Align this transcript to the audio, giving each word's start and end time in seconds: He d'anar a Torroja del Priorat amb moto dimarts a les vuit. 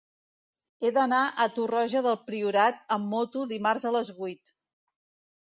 He 0.85 0.91
d'anar 0.95 1.19
a 1.45 1.45
Torroja 1.57 2.01
del 2.07 2.17
Priorat 2.31 2.81
amb 2.97 3.07
moto 3.13 3.45
dimarts 3.53 3.87
a 3.91 3.95
les 3.99 4.11
vuit. 4.23 4.57